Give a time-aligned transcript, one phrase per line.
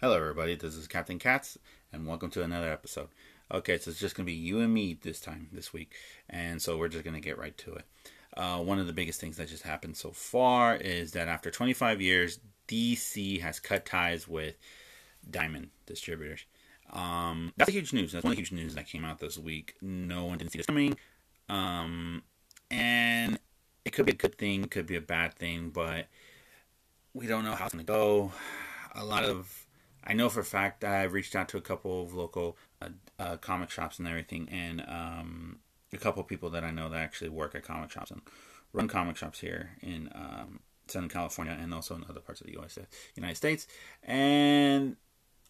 [0.00, 0.54] Hello, everybody.
[0.54, 1.58] This is Captain Katz,
[1.92, 3.08] and welcome to another episode.
[3.52, 5.92] Okay, so it's just going to be you and me this time, this week,
[6.30, 7.84] and so we're just going to get right to it.
[8.36, 12.00] Uh, one of the biggest things that just happened so far is that after 25
[12.00, 12.38] years,
[12.68, 14.56] DC has cut ties with
[15.28, 16.44] Diamond Distributors.
[16.92, 18.12] Um, that's a huge news.
[18.12, 19.74] That's one of the huge news that came out this week.
[19.82, 20.96] No one didn't see this coming,
[21.48, 22.22] um,
[22.70, 23.36] and
[23.84, 26.06] it could be a good thing, could be a bad thing, but
[27.14, 28.30] we don't know how it's going to go.
[28.94, 29.66] A lot of
[30.04, 33.36] I know for a fact I've reached out to a couple of local uh, uh,
[33.36, 35.58] comic shops and everything, and um,
[35.92, 38.22] a couple of people that I know that actually work at comic shops and
[38.72, 42.58] run comic shops here in um, Southern California and also in other parts of the
[42.60, 42.78] US,
[43.14, 43.66] United States.
[44.02, 44.96] And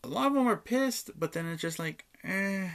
[0.02, 2.68] a lot of them are pissed, but then it's just like, eh,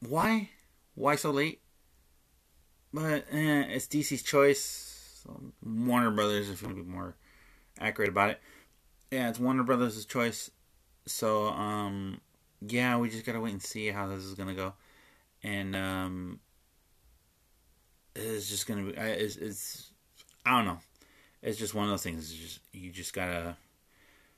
[0.00, 0.50] why?
[0.94, 1.60] Why so late?
[2.92, 5.24] But eh, it's DC's choice.
[5.62, 7.16] Warner Brothers, if you want to be more
[7.80, 8.40] accurate about it
[9.10, 10.50] yeah, it's Warner Brothers' choice.
[11.06, 12.20] So, um,
[12.60, 14.74] yeah, we just gotta wait and see how this is gonna go,
[15.42, 16.40] and um,
[18.14, 18.92] it's just gonna be.
[18.92, 19.90] It's, it's
[20.44, 20.78] I don't know.
[21.42, 22.30] It's just one of those things.
[22.30, 23.56] It's just you just gotta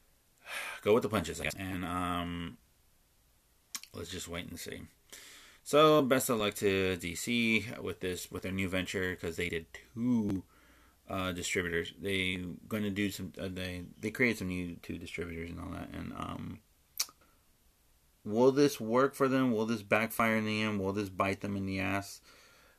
[0.82, 1.54] go with the punches, I guess.
[1.54, 2.58] And um,
[3.94, 4.82] let's just wait and see.
[5.64, 9.66] So, best of luck to DC with this with their new venture because they did
[9.94, 10.42] two
[11.08, 11.92] uh, distributors.
[12.00, 13.32] They going to do some.
[13.40, 15.88] Uh, they they create some new two distributors and all that.
[15.92, 16.58] And um,
[18.24, 19.52] will this work for them?
[19.52, 20.80] Will this backfire in the end?
[20.80, 22.20] Will this bite them in the ass?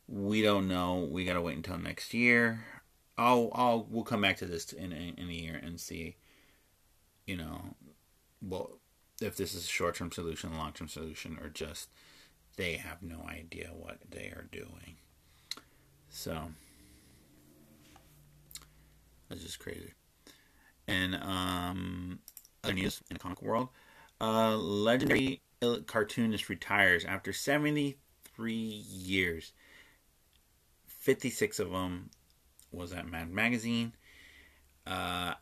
[0.07, 1.07] We don't know.
[1.09, 2.65] We gotta wait until next year.
[3.17, 6.15] I'll I'll we'll come back to this in in, in a year and see.
[7.25, 7.75] You know,
[8.41, 8.79] well,
[9.21, 11.89] if this is a short term solution, long term solution, or just
[12.57, 14.97] they have no idea what they are doing.
[16.09, 16.51] So.
[19.29, 19.93] That's just crazy.
[20.87, 22.19] And um,
[22.63, 23.69] other news in the comic world,
[24.19, 25.41] uh, legendary
[25.85, 29.53] cartoonist retires after 73 years.
[30.87, 32.09] 56 of them
[32.71, 33.93] was at Mad Magazine.
[34.85, 35.33] Uh,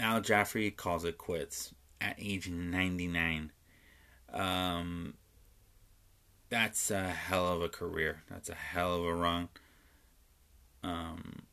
[0.00, 3.52] Al Jaffrey calls it quits at age 99.
[4.32, 5.14] Um,
[6.48, 8.22] that's a hell of a career.
[8.28, 9.48] That's a hell of a run.
[10.82, 11.43] Um,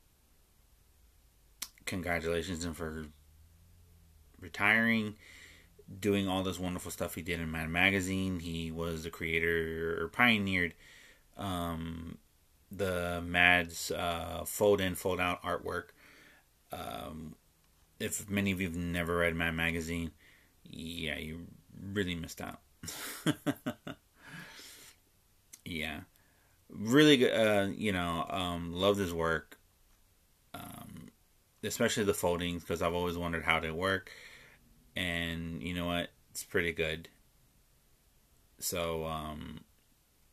[1.92, 3.06] congratulations and for
[4.40, 5.16] retiring,
[6.00, 8.40] doing all this wonderful stuff he did in Mad Magazine.
[8.40, 10.74] He was the creator or pioneered
[11.36, 12.18] um,
[12.72, 15.90] the Mad's uh, fold in, fold out artwork.
[16.72, 17.36] Um,
[18.00, 20.12] if many of you have never read Mad Magazine,
[20.64, 21.46] yeah, you
[21.94, 22.62] really missed out.
[25.66, 26.00] yeah,
[26.70, 27.34] really good.
[27.34, 29.58] Uh, you know, um, loved his work
[31.64, 34.12] especially the foldings because I've always wondered how they work,
[34.96, 37.10] and you know what, it's pretty good.
[38.60, 39.62] So, um,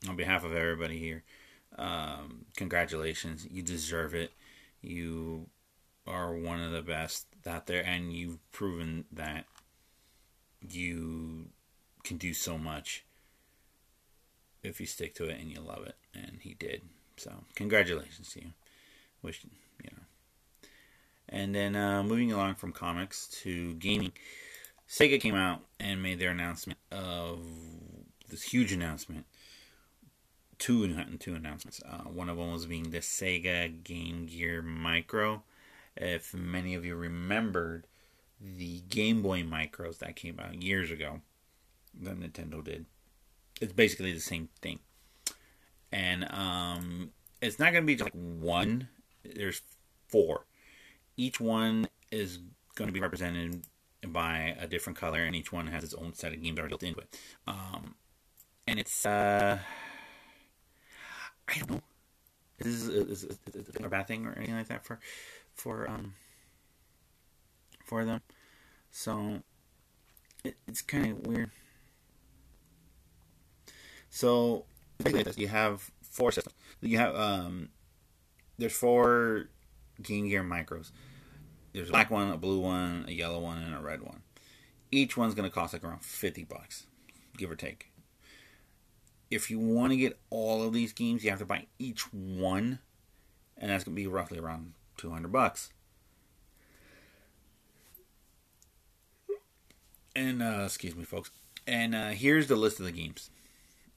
[0.08, 1.24] on behalf of everybody here,
[1.76, 3.46] um, congratulations!
[3.50, 4.32] You deserve it.
[4.80, 5.48] You
[6.06, 9.44] are one of the best out there, and you've proven that
[10.60, 11.46] you
[12.04, 13.04] can do so much
[14.62, 15.96] if you stick to it and you love it.
[16.14, 16.82] And he did.
[17.16, 18.50] So, congratulations to you.
[19.22, 20.07] Wish you know
[21.28, 24.12] and then uh, moving along from comics to gaming,
[24.88, 27.40] Sega came out and made their announcement of
[28.28, 29.26] this huge announcement.
[30.58, 31.80] Two two announcements.
[31.86, 35.42] Uh, one of them was being the Sega Game Gear Micro.
[35.96, 37.86] If many of you remembered
[38.40, 41.20] the Game Boy Micros that came out years ago,
[42.00, 42.86] that Nintendo did,
[43.60, 44.80] it's basically the same thing.
[45.92, 48.88] And um, it's not going to be just like one.
[49.24, 49.62] There's
[50.08, 50.44] four
[51.18, 52.38] each one is
[52.76, 53.64] going to be represented
[54.06, 56.82] by a different color, and each one has its own set of games already built
[56.84, 57.18] into it.
[57.46, 57.96] Um,
[58.66, 59.58] and it's uh,
[61.48, 61.82] I don't know.
[62.60, 63.36] Is this is,
[63.82, 64.98] a bad thing or anything like that for
[65.54, 66.14] for um
[67.84, 68.20] for them?
[68.90, 69.42] So
[70.44, 71.50] it, it's kind of weird.
[74.10, 74.64] So
[75.36, 76.54] you have four systems.
[76.80, 77.68] You have um,
[78.56, 79.48] there's four
[80.02, 80.90] Game Gear micros.
[81.72, 84.22] There's a black one, a blue one, a yellow one, and a red one.
[84.90, 86.86] Each one's going to cost like around 50 bucks,
[87.36, 87.90] give or take.
[89.30, 92.78] If you want to get all of these games, you have to buy each one,
[93.58, 95.70] and that's going to be roughly around 200 bucks.
[100.16, 101.30] And, uh, excuse me, folks.
[101.66, 103.30] And uh, here's the list of the games.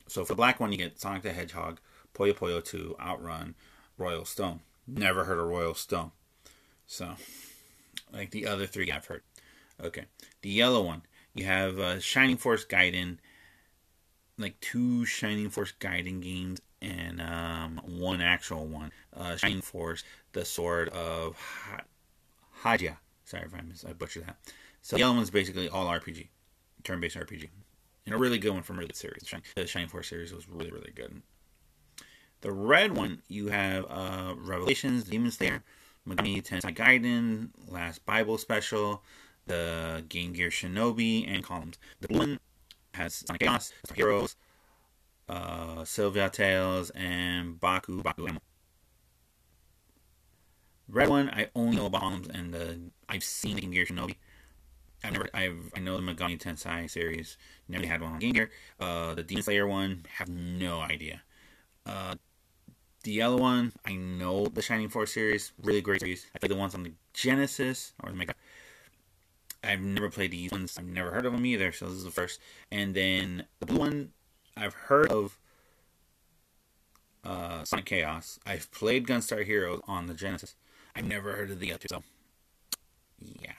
[0.08, 1.80] So for the black one, you get Sonic the Hedgehog,
[2.14, 3.56] Puyo Puyo 2, Outrun,
[3.98, 4.60] Royal Stone.
[4.88, 6.12] Never heard of Royal Stone.
[6.86, 7.16] So,
[8.12, 9.24] like the other three I've heard.
[9.82, 10.06] Okay.
[10.42, 13.18] The yellow one, you have uh, Shining Force Gaiden,
[14.38, 18.92] like two Shining Force Gaiden games and um, one actual one.
[19.16, 21.84] Uh, Shining Force, the Sword of ha-
[22.62, 22.94] Haja.
[23.24, 24.38] Sorry if I, mis- I butchered that.
[24.82, 26.28] So the yellow one's basically all RPG,
[26.84, 27.50] turn-based RPG,
[28.06, 29.24] and a really good one from good series.
[29.56, 31.22] The Shining Force series was really really good.
[32.42, 35.64] The red one, you have uh, Revelations, Demon Slayer,
[36.08, 39.04] Megami Tensei Gaiden, Last Bible Special,
[39.46, 41.78] the Game Gear Shinobi, and Columns.
[42.00, 42.40] The blue one
[42.96, 44.36] has Sonic Chaos, Heroes,
[45.30, 48.40] uh, Sylvia Tales, and Baku Baku Emo.
[50.90, 54.16] Red one, I only know about Columns, and the I've seen the Game Gear Shinobi.
[55.04, 57.38] I've never, I've, I know the Megami Tensei series.
[57.68, 58.50] Never had one on Game Gear.
[58.80, 61.22] Uh, the Demon Slayer one, have no idea.
[61.86, 62.16] Uh,
[63.04, 66.28] the yellow one, I know the Shining Force series, really great series.
[66.36, 68.36] I played the ones on the Genesis or the Mega.
[69.64, 70.78] I've never played these ones.
[70.78, 72.40] I've never heard of them either, so this is the first.
[72.72, 74.12] And then the blue one,
[74.58, 75.38] I've heard of
[77.24, 78.40] uh, Sonic Chaos.
[78.46, 80.56] I've played Gunstar Heroes on the Genesis.
[80.96, 82.04] I've never heard of the other two, so
[83.20, 83.54] yeah.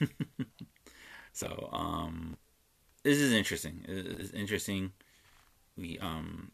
[1.32, 2.36] so um,
[3.02, 3.84] this is interesting.
[3.86, 4.92] It's interesting
[5.76, 6.52] we um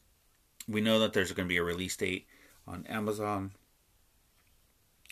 [0.68, 2.26] we know that there's going to be a release date
[2.66, 3.52] on Amazon.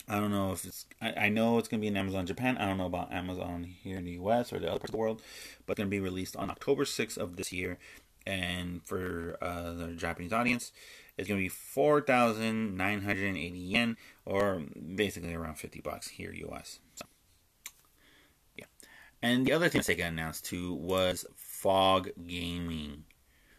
[0.08, 0.86] I don't know if it's.
[1.00, 2.58] I, I know it's going to be in Amazon Japan.
[2.58, 4.52] I don't know about Amazon here in the U.S.
[4.52, 5.22] or the other parts of the world,
[5.64, 7.78] but it's going to be released on October 6th of this year.
[8.26, 10.72] And for uh, the Japanese audience,
[11.16, 14.62] it's going to be 4,980 yen, or
[14.94, 16.80] basically around 50 bucks here U.S.
[16.94, 17.04] So,
[18.56, 18.64] yeah.
[19.22, 23.04] And the other thing Sega announced too was Fog Gaming.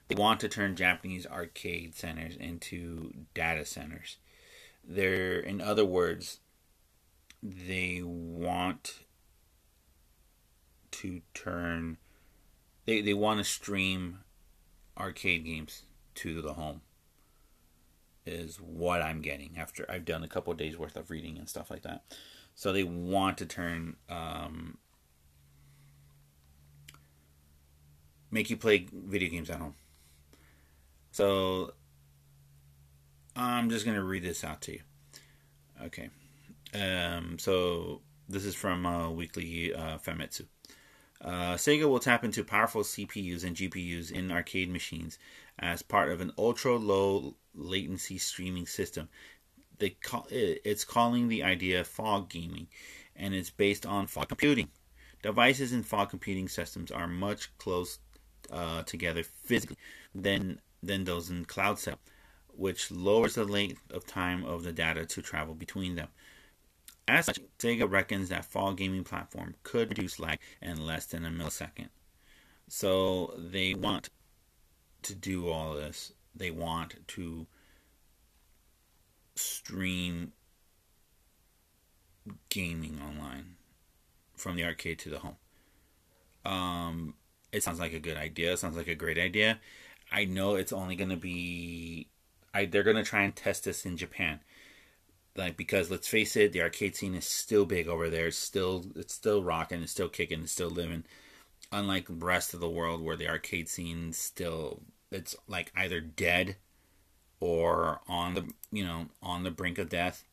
[0.07, 4.17] They want to turn Japanese arcade centers into data centers.
[4.83, 6.39] They're, in other words,
[7.41, 8.99] they want
[10.91, 11.97] to turn,
[12.85, 14.19] they, they want to stream
[14.97, 15.83] arcade games
[16.15, 16.81] to the home,
[18.27, 21.71] is what I'm getting after I've done a couple days worth of reading and stuff
[21.71, 22.03] like that.
[22.53, 24.77] So they want to turn, um,
[28.29, 29.73] make you play video games at home.
[31.15, 31.71] So
[33.37, 34.81] I'm just going to read this out to you.
[35.85, 36.09] Okay.
[36.73, 40.45] Um, so this is from uh, Weekly uh, Famitsu.
[41.21, 45.17] Uh, Sega will tap into powerful CPUs and GPUs in arcade machines
[45.57, 49.07] as part of an ultra low latency streaming system.
[49.77, 52.67] They call it, it's calling the idea fog gaming,
[53.15, 54.67] and it's based on fog computing.
[55.23, 57.99] Devices in fog computing systems are much close
[58.51, 59.77] uh, together physically
[60.13, 61.99] than than those in Cloud Cell,
[62.55, 66.09] which lowers the length of time of the data to travel between them.
[67.07, 71.29] As such, Sega reckons that Fog Gaming Platform could reduce lag in less than a
[71.29, 71.89] millisecond.
[72.67, 74.09] So they want
[75.03, 76.13] to do all this.
[76.35, 77.45] They want to
[79.35, 80.33] stream
[82.49, 83.55] gaming online
[84.35, 85.35] from the arcade to the home.
[86.43, 87.13] Um,
[87.51, 88.53] it sounds like a good idea.
[88.53, 89.59] It sounds like a great idea.
[90.15, 92.07] I know it's only going to be
[92.53, 94.39] I they're going to try and test this in Japan.
[95.35, 98.27] Like because let's face it, the arcade scene is still big over there.
[98.27, 101.03] It's still it's still rocking, it's still kicking, it's still living.
[101.69, 106.55] Unlike the rest of the world where the arcade scene still it's like either dead
[107.41, 110.23] or on the you know on the brink of death.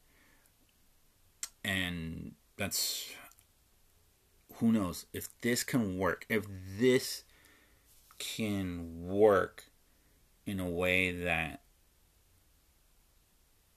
[1.65, 3.11] And that's
[4.55, 6.25] who knows if this can work.
[6.29, 6.47] If
[6.79, 7.25] this
[8.19, 9.72] can work
[10.47, 11.63] in a way that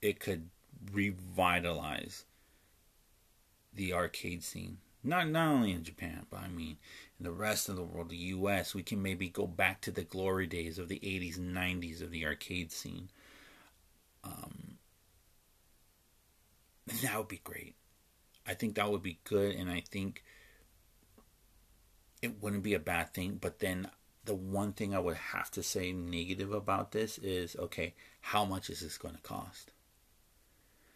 [0.01, 0.49] it could
[0.91, 2.25] revitalize
[3.73, 4.77] the arcade scene.
[5.03, 6.77] Not not only in Japan, but I mean
[7.19, 10.03] in the rest of the world, the US, we can maybe go back to the
[10.03, 13.09] glory days of the 80s and 90s of the arcade scene.
[14.23, 14.77] Um,
[17.03, 17.75] that would be great.
[18.47, 20.23] I think that would be good, and I think
[22.21, 23.37] it wouldn't be a bad thing.
[23.39, 23.89] But then
[24.25, 28.69] the one thing I would have to say negative about this is okay, how much
[28.69, 29.71] is this going to cost?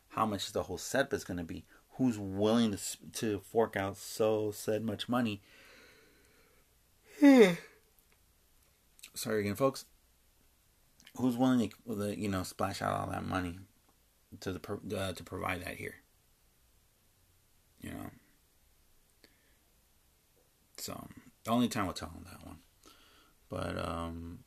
[0.09, 1.65] How much is the whole setup is going to be?
[1.93, 2.79] Who's willing to
[3.13, 5.41] to fork out so said much money?
[9.13, 9.85] Sorry again, folks.
[11.17, 13.59] Who's willing to you know splash out all that money
[14.39, 15.95] to the uh, to provide that here?
[17.81, 18.09] You know.
[20.77, 21.07] So
[21.43, 22.59] the only time will tell on that one.
[23.49, 24.39] But um,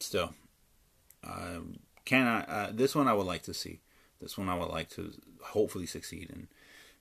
[0.00, 0.32] still,
[2.04, 2.40] can I?
[2.42, 3.80] Uh, this one I would like to see.
[4.20, 5.12] This one I would like to
[5.42, 6.48] hopefully succeed and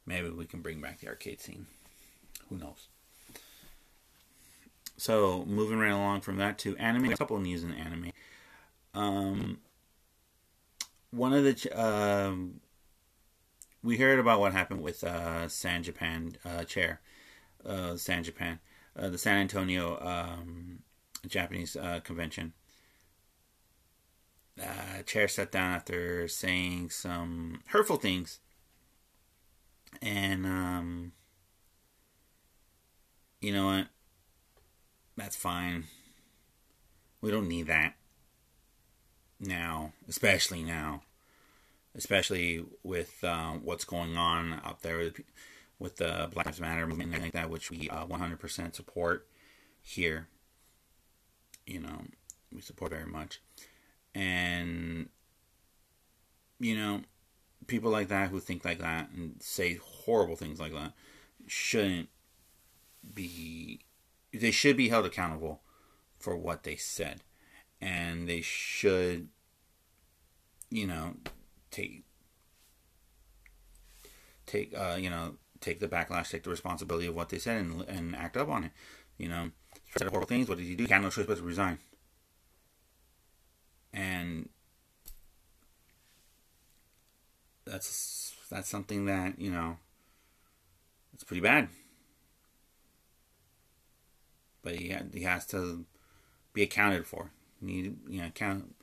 [0.05, 1.67] maybe we can bring back the arcade scene.
[2.49, 2.87] Who knows?
[4.97, 8.11] So moving right along from that to anime, a couple of news in anime.
[8.93, 9.59] Um,
[11.11, 12.59] one of the um,
[13.83, 17.01] we heard about what happened with uh, San Japan uh, chair,
[17.65, 18.59] uh, San Japan,
[18.97, 20.79] uh, the San Antonio um,
[21.27, 22.53] Japanese uh, convention.
[24.61, 28.39] Uh, chair sat down after saying some hurtful things,
[30.01, 31.11] and um,
[33.41, 33.87] you know what?
[35.17, 35.85] That's fine.
[37.21, 37.95] We don't need that
[39.39, 41.01] now, especially now,
[41.95, 45.11] especially with uh, what's going on out there
[45.79, 49.27] with, the Black Lives Matter movement like that, which we uh, 100% support
[49.81, 50.27] here.
[51.65, 52.01] You know,
[52.51, 53.41] we support very much,
[54.13, 55.09] and
[56.59, 57.01] you know,
[57.67, 60.93] people like that who think like that and say horrible things like that
[61.47, 62.09] shouldn't
[63.13, 63.81] be
[64.33, 65.61] they should be held accountable
[66.17, 67.21] for what they said
[67.81, 69.27] and they should
[70.69, 71.15] you know
[71.69, 72.03] take
[74.45, 77.81] take uh you know take the backlash take the responsibility of what they said and,
[77.83, 78.71] and act up on it
[79.17, 79.51] you know?
[79.97, 80.85] Said horrible things what did he do?
[80.85, 81.77] He had no choice but to resign.
[83.93, 84.49] And
[87.65, 89.77] that's that's something that you know
[91.13, 91.69] it's pretty bad.
[94.63, 95.85] But he, ha- he has to
[96.53, 97.31] be accounted for.
[97.61, 98.75] Need you know count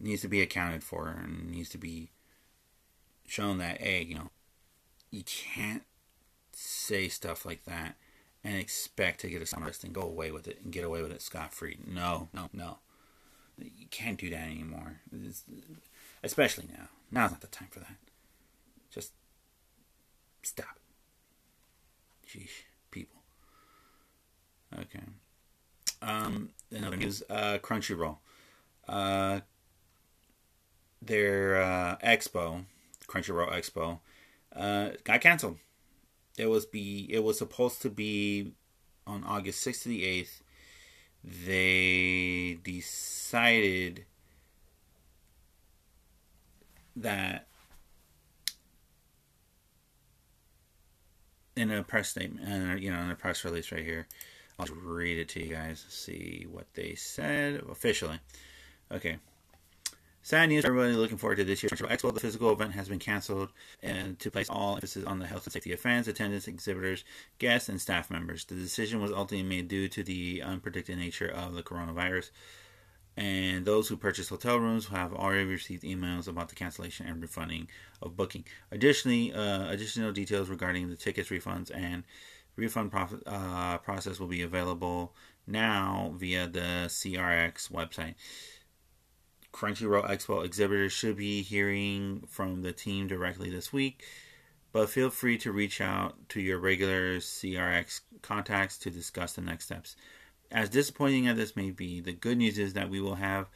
[0.00, 2.12] needs to be accounted for and needs to be
[3.26, 4.30] shown that hey you know
[5.10, 5.82] you can't
[6.58, 7.94] say stuff like that
[8.42, 11.12] and expect to get a summary and go away with it and get away with
[11.12, 11.78] it scot free.
[11.86, 12.78] No, no, no.
[13.56, 15.00] You can't do that anymore.
[15.12, 15.44] It's,
[16.22, 16.88] especially now.
[17.10, 17.96] Now's not the time for that.
[18.90, 19.12] Just
[20.42, 20.78] stop.
[22.26, 22.64] Sheesh.
[22.90, 23.20] People.
[24.78, 25.02] Okay.
[26.00, 28.18] Um, another news: uh, Crunchyroll.
[28.86, 29.40] Uh,
[31.02, 32.64] their uh, expo,
[33.06, 33.98] Crunchyroll Expo,
[34.54, 35.58] uh, got canceled.
[36.38, 38.52] It was be it was supposed to be
[39.06, 40.42] on August sixth to the eighth.
[41.24, 44.04] They decided
[46.96, 47.48] that
[51.56, 54.06] in a press statement, and you know, in a press release right here,
[54.58, 55.84] I'll read it to you guys.
[55.88, 58.20] See what they said officially.
[58.92, 59.18] Okay.
[60.28, 62.12] Sad news for everybody looking forward to this year's Expo.
[62.12, 63.48] The physical event has been canceled
[63.82, 67.02] and to place all emphasis on the health and safety of fans, attendants, exhibitors,
[67.38, 68.44] guests, and staff members.
[68.44, 72.28] The decision was ultimately made due to the unpredicted nature of the coronavirus.
[73.16, 77.66] And those who purchased hotel rooms have already received emails about the cancellation and refunding
[78.02, 78.44] of booking.
[78.70, 82.04] Additionally, uh, additional details regarding the tickets refunds and
[82.54, 85.14] refund prof- uh, process will be available
[85.46, 88.14] now via the CRX website.
[89.52, 94.04] Crunchyroll Expo exhibitors should be hearing from the team directly this week,
[94.72, 99.66] but feel free to reach out to your regular CRX contacts to discuss the next
[99.66, 99.96] steps.
[100.50, 103.48] As disappointing as this may be, the good news is that we will have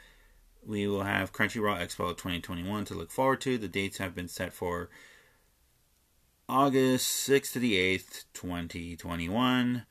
[0.65, 3.59] we will have Crunchyroll Expo 2021 to look forward to.
[3.59, 4.91] The dates have been set for
[6.49, 9.87] August 6th to the 8th, 2021,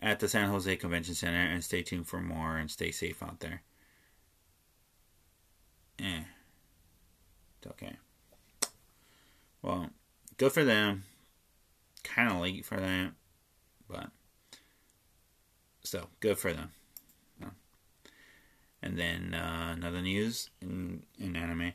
[0.00, 1.36] at the San Jose Convention Center.
[1.38, 3.62] And stay tuned for more and stay safe out there.
[6.00, 6.22] Eh.
[7.58, 7.96] It's okay.
[9.62, 9.90] Well,
[10.36, 11.04] good for them.
[12.04, 13.12] Kind of late for that,
[13.88, 14.10] but
[15.82, 16.70] still good for them.
[18.80, 21.72] And then uh, another news in in anime,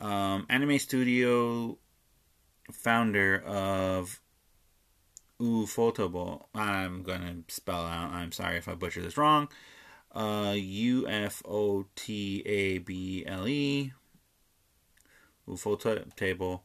[0.00, 1.78] um, Anime Studio
[2.72, 4.20] founder of
[5.40, 6.46] Ufotable.
[6.54, 8.12] I'm gonna spell out.
[8.12, 9.48] I'm sorry if I butcher this wrong.
[10.16, 13.92] U F O T A B L E.
[15.48, 16.60] Ufotable.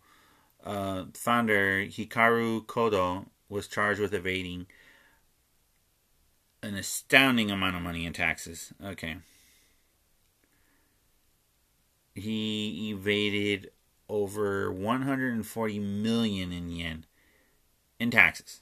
[0.64, 4.68] Uh, founder Hikaru Kondo was charged with evading
[6.64, 8.72] an astounding amount of money in taxes.
[8.84, 9.18] Okay.
[12.14, 13.72] He evaded
[14.08, 17.06] over 140 million in yen
[18.00, 18.62] in taxes.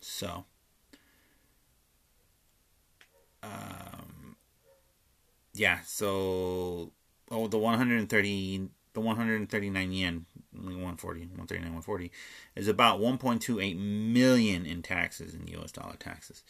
[0.00, 0.44] So,
[5.58, 5.80] yeah.
[5.84, 6.92] So,
[7.30, 12.10] oh, the 130, the 139 yen, 140, 139, 140,
[12.54, 15.72] is about 1.28 million in taxes in U.S.
[15.72, 16.42] dollar taxes.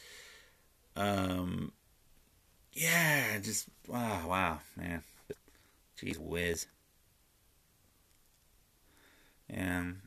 [0.97, 1.73] Um,
[2.73, 5.03] yeah, just wow, wow, man,
[5.99, 6.67] jeez whiz.
[9.49, 10.01] And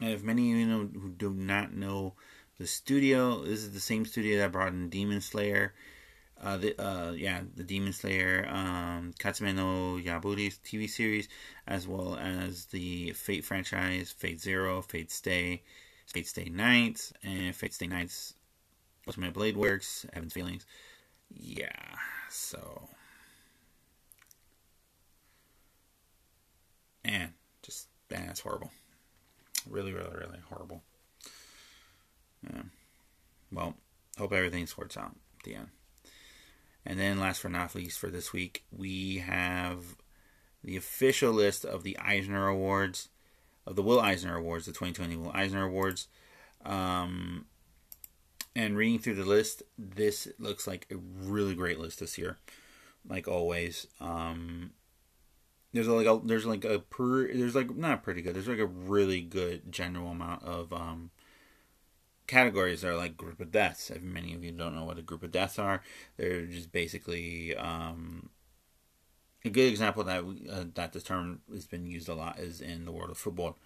[0.00, 2.14] if many of you know who do not know
[2.58, 5.74] the studio, this is the same studio that brought in Demon Slayer.
[6.40, 11.28] Uh, the uh, yeah, the Demon Slayer, um, Katsume no Yaburi TV series,
[11.66, 15.62] as well as the Fate franchise, Fate Zero, Fate Stay,
[16.06, 18.34] Fate Stay Nights, and Fate Stay Nights
[19.08, 20.64] Ultimate Blade Works, Heaven's Feelings.
[21.30, 21.72] Yeah,
[22.30, 22.88] so.
[27.04, 28.70] And just, that's horrible.
[29.68, 30.82] Really, really, really horrible.
[32.44, 32.62] Yeah.
[33.50, 33.74] Well,
[34.18, 35.68] hope everything sorts out at the end.
[36.86, 39.96] And then, last but not least, for this week, we have
[40.64, 43.08] the official list of the Eisner Awards,
[43.66, 46.08] of the Will Eisner Awards, the 2020 Will Eisner Awards.
[46.64, 47.46] Um,
[48.56, 52.38] and reading through the list, this looks like a really great list this year,
[53.08, 53.86] like always.
[54.00, 54.70] Um,
[55.72, 58.34] there's like a there's like a per there's like not pretty good.
[58.34, 61.10] There's like a really good general amount of um,
[62.28, 63.90] categories are like group of deaths.
[63.90, 65.82] If many of you don't know what a group of deaths are,
[66.16, 68.30] they're just basically um,
[69.44, 72.60] a good example that we, uh, that this term has been used a lot is
[72.60, 73.58] in the world of football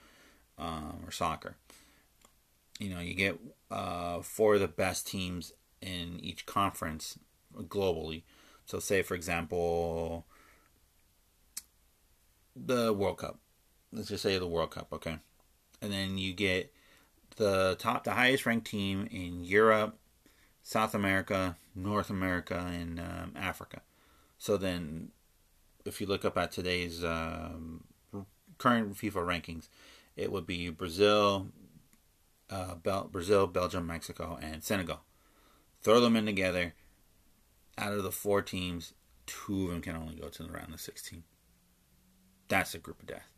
[0.59, 1.57] um, or soccer
[2.83, 3.39] you know, you get
[3.71, 7.19] uh, four of the best teams in each conference
[7.57, 8.23] globally.
[8.67, 10.27] So, say for example,
[12.57, 13.39] the World Cup.
[13.93, 15.19] Let's just say the World Cup, okay,
[15.81, 16.73] and then you get
[17.37, 19.99] the top, the highest ranked team in Europe,
[20.63, 23.83] South America, North America, and um, Africa.
[24.39, 25.11] So then,
[25.85, 27.85] if you look up at today's um,
[28.59, 29.69] current FIFA rankings,
[30.17, 31.49] it would be Brazil,
[32.51, 35.01] uh, Bel- Brazil, Belgium, Mexico, and Senegal.
[35.83, 36.75] Throw them in together.
[37.79, 38.93] Out of the four teams,
[39.27, 41.23] two of them can only go to the round of 16.
[42.49, 43.33] That's a group of death.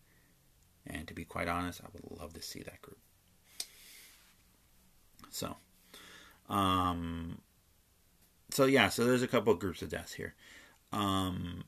[0.87, 2.99] And to be quite honest, I would love to see that group.
[5.35, 5.57] So,
[6.49, 7.39] um,
[8.51, 10.35] so yeah, so there's a couple of groups of deaths here.
[10.93, 11.65] Um,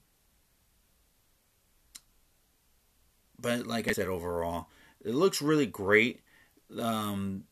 [3.40, 4.68] but like I said, overall,
[5.04, 6.20] it looks really great
[6.78, 7.44] um,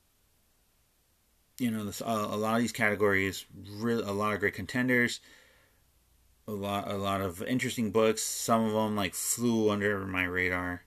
[1.59, 3.45] you know, this, uh, a lot of these categories,
[3.77, 5.21] really, a lot of great contenders,
[6.49, 8.23] a lot, a lot of interesting books.
[8.23, 10.83] Some of them like flew under my radar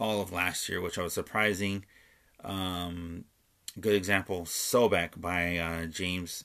[0.00, 1.84] all of last year, which I was surprising.
[2.42, 3.24] Um,
[3.80, 6.44] good example, Sobek by uh, James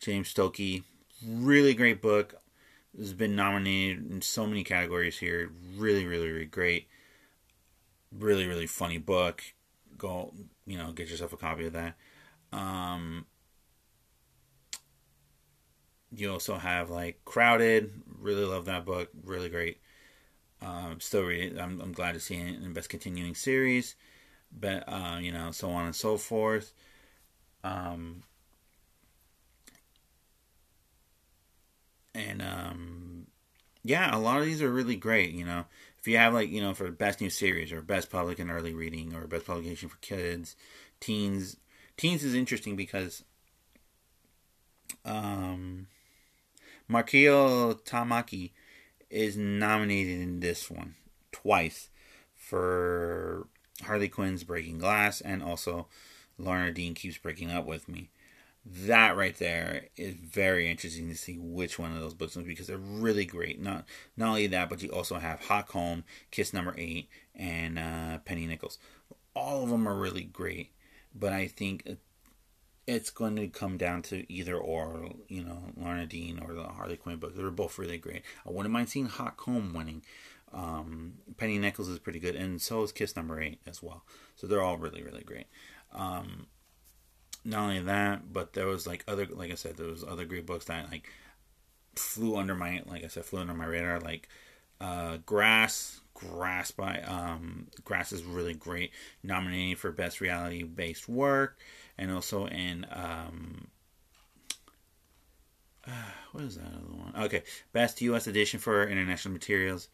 [0.00, 0.82] James Stokoe.
[1.26, 2.34] Really great book.
[2.98, 5.50] Has been nominated in so many categories here.
[5.76, 6.88] Really, really, really great.
[8.12, 9.42] Really, really funny book
[10.02, 10.34] go,
[10.66, 11.94] you know, get yourself a copy of that.
[12.52, 13.24] Um,
[16.14, 17.90] you also have like Crowded.
[18.18, 19.08] Really love that book.
[19.24, 19.78] Really great.
[20.60, 21.58] Um, still reading.
[21.58, 23.94] I'm, I'm glad to see it in the best continuing series.
[24.58, 26.72] But uh, you know, so on and so forth.
[27.64, 28.22] Um,
[32.14, 33.26] and um,
[33.84, 35.32] yeah, a lot of these are really great.
[35.32, 35.64] You know,
[35.98, 38.74] if you have like you know for best new series or best public and early
[38.74, 40.56] reading or best publication for kids,
[41.00, 41.56] teens,
[41.96, 43.24] teens is interesting because
[45.04, 45.86] um,
[46.90, 48.52] Mariko Tamaki
[49.10, 50.94] is nominated in this one
[51.32, 51.88] twice
[52.34, 53.46] for
[53.82, 55.86] Harley Quinn's Breaking Glass and also
[56.38, 58.10] Laura Dean keeps breaking up with me
[58.64, 62.76] that right there is very interesting to see which one of those books because they're
[62.76, 63.60] really great.
[63.60, 63.84] Not
[64.16, 68.46] not only that, but you also have Hot Comb, Kiss Number Eight, and uh, Penny
[68.46, 68.78] Nichols.
[69.34, 70.70] All of them are really great,
[71.14, 71.88] but I think
[72.86, 76.96] it's going to come down to either or, you know, Laura Dean or the Harley
[76.96, 77.34] Quinn book.
[77.34, 78.22] They're both really great.
[78.46, 80.02] I wouldn't mind seeing Hot Comb winning.
[80.52, 84.04] Um, Penny Nichols is pretty good, and so is Kiss Number Eight as well.
[84.36, 85.46] So they're all really, really great.
[85.92, 86.46] Um,
[87.44, 90.46] not only that, but there was like other, like I said, there was other great
[90.46, 91.08] books that like
[91.96, 94.00] flew under my, like I said, flew under my radar.
[94.00, 94.28] Like
[94.80, 101.58] uh, Grass, Grass by um, Grass is really great, nominated for best reality based work,
[101.98, 103.68] and also in um,
[105.86, 105.90] uh,
[106.32, 107.14] what is that other one?
[107.24, 108.26] Okay, best U.S.
[108.26, 109.88] edition for international materials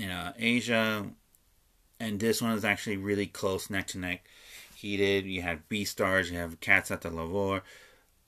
[0.00, 1.06] in uh, Asia,
[1.98, 4.24] and this one is actually really close neck to neck
[4.74, 5.26] Heated.
[5.26, 6.30] You have Beastars.
[6.30, 7.62] You have Cats at the Louvre.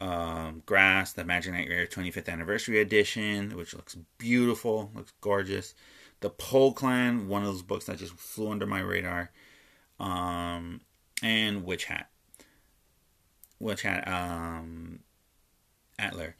[0.02, 5.74] Um, Grass, the Magic Knight 25th Anniversary Edition, which looks beautiful, looks gorgeous.
[6.20, 9.30] The Poe Clan, one of those books that just flew under my radar.
[9.98, 10.82] Um,
[11.22, 12.10] and Witch Hat.
[13.58, 14.98] Witch Hat, um,
[15.98, 16.36] Atelier.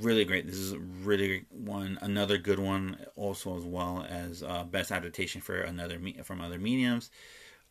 [0.00, 0.46] Really great.
[0.46, 5.60] This is really one, another good one, also as well as uh, best adaptation for
[5.60, 7.10] another me- from other mediums.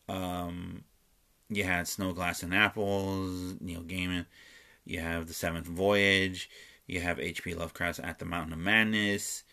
[0.08, 0.84] Um,
[1.48, 4.26] you had Snow Glass and Apples, Neil Gaiman.
[4.84, 6.48] You have The Seventh Voyage.
[6.86, 7.54] You have H.P.
[7.54, 9.44] Lovecraft's At the Mountain of Madness.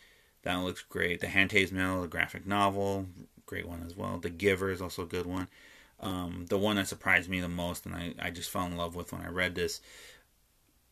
[0.43, 1.19] That looks great.
[1.19, 3.07] The Handmaid's Tale, the graphic novel,
[3.45, 4.17] great one as well.
[4.17, 5.47] The Giver is also a good one.
[5.99, 8.95] Um, the one that surprised me the most, and I, I just fell in love
[8.95, 9.81] with when I read this,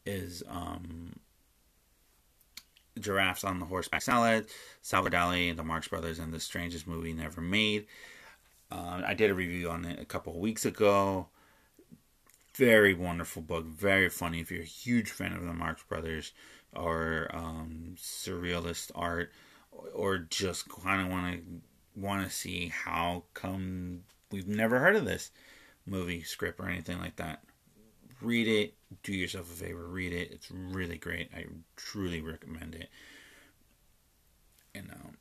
[0.06, 1.14] is um,
[3.02, 4.48] Giraffes on the Horseback Salad,
[4.82, 7.88] Salvador Dali the Marx Brothers, and the strangest movie never made.
[8.72, 11.28] Uh, I did a review on it a couple of weeks ago.
[12.56, 14.40] Very wonderful book, very funny.
[14.40, 16.34] If you're a huge fan of the Marx Brothers
[16.76, 19.32] or um, surrealist art,
[19.94, 21.62] or just kind of want to
[21.96, 25.32] want to see how come we've never heard of this
[25.86, 27.44] movie script or anything like that,
[28.22, 28.74] read it.
[29.04, 30.32] Do yourself a favor, read it.
[30.32, 31.30] It's really great.
[31.36, 32.90] I truly recommend it.
[34.74, 35.12] You know,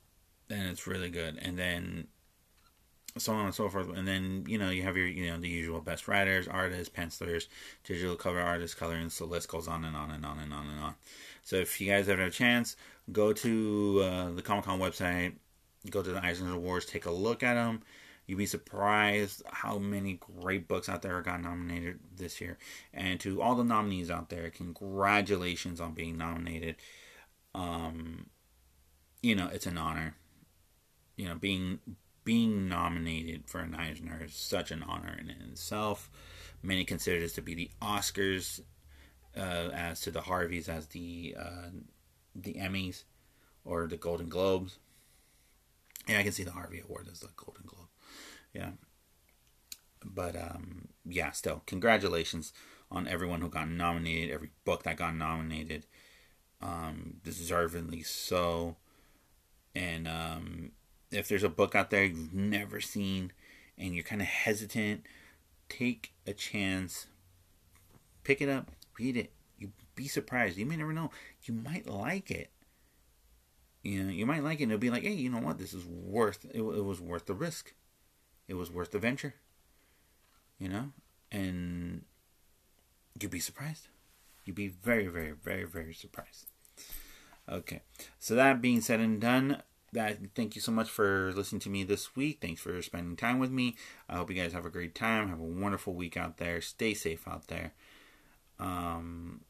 [0.51, 1.39] and it's really good.
[1.41, 2.09] And then
[3.19, 3.89] so on and so forth.
[3.97, 7.49] And then you know you have your you know the usual best writers, artists, pencilers,
[7.85, 9.11] digital cover artists, coloring.
[9.11, 10.95] So the list goes on and on and on and on and on.
[11.43, 12.77] So if you guys ever have a chance,
[13.13, 15.35] go to uh, the Comic Con website,
[15.91, 17.83] go to the Eisner Awards, take a look at them.
[18.27, 22.59] You'd be surprised how many great books out there got nominated this year.
[22.93, 26.77] And to all the nominees out there, congratulations on being nominated.
[27.55, 28.27] Um,
[29.23, 30.17] you know, it's an honor.
[31.17, 31.79] You know, being
[32.25, 36.11] being nominated for an Eisner is such an honor in itself.
[36.62, 38.61] Many consider this to be the Oscars,
[39.37, 41.69] uh, as to the Harveys as the uh,
[42.35, 43.05] the Emmys
[43.65, 44.79] or the Golden Globes.
[46.09, 47.86] Yeah, I can see the Harvey Award as the Golden Globe.
[48.57, 48.71] Yeah,
[50.03, 52.53] but um, yeah, still, congratulations
[52.90, 55.87] on everyone who got nominated, every book that got nominated,
[56.62, 58.77] um, deservedly so.
[59.75, 60.71] And um,
[61.11, 63.33] if there's a book out there you've never seen
[63.77, 65.03] and you're kind of hesitant,
[65.69, 67.09] take a chance,
[68.25, 69.33] pick it up, read it.
[69.59, 70.57] You be surprised.
[70.57, 71.11] You may never know.
[71.42, 72.51] You might like it.
[73.83, 74.64] You know, you might like it.
[74.64, 75.59] and It'll be like, hey, you know what?
[75.59, 76.45] This is worth.
[76.47, 77.75] It, it was worth the risk.
[78.49, 79.35] It was worth the venture.
[80.59, 80.93] You know,
[81.31, 82.05] and
[83.21, 83.89] you'd be surprised.
[84.45, 86.47] You'd be very, very, very, very surprised.
[87.49, 87.83] Okay,
[88.19, 91.85] so that being said and done, that thank you so much for listening to me
[91.85, 92.39] this week.
[92.41, 93.77] Thanks for spending time with me.
[94.09, 95.29] I hope you guys have a great time.
[95.29, 96.61] Have a wonderful week out there.
[96.61, 97.73] Stay safe out there.
[98.59, 99.43] Um,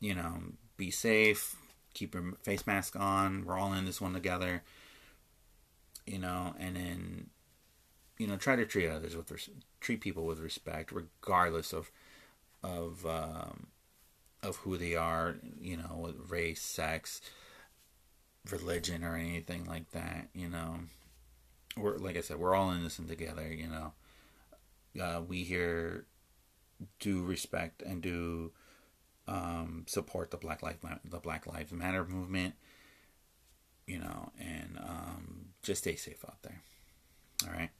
[0.00, 0.38] you know,
[0.76, 1.56] be safe.
[1.92, 3.44] Keep your face mask on.
[3.44, 4.62] We're all in this one together.
[6.06, 7.30] You know, and then
[8.18, 9.50] you know try to treat others with res-
[9.80, 11.90] treat people with respect, regardless of
[12.62, 13.68] of um,
[14.42, 15.36] of who they are.
[15.60, 17.20] You know, race, sex
[18.50, 20.28] religion or anything like that.
[20.34, 20.80] You know,
[21.76, 23.52] we're like I said, we're all in this together.
[23.52, 23.92] You know,
[25.02, 26.06] uh, we here
[27.00, 28.52] do respect and do
[29.26, 32.54] um, support the Black Life the Black Lives Matter movement.
[33.86, 36.62] You know, and um, just stay safe out there.
[37.46, 37.70] All right.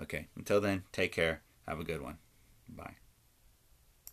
[0.00, 1.42] Okay, until then, take care.
[1.66, 2.18] Have a good one.
[2.68, 2.94] Bye.